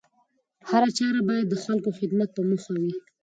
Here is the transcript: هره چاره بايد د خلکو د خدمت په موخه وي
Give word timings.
هره 0.69 0.89
چاره 0.97 1.21
بايد 1.27 1.45
د 1.49 1.55
خلکو 1.63 1.89
د 1.91 1.95
خدمت 1.99 2.29
په 2.33 2.41
موخه 2.49 2.73
وي 2.81 2.93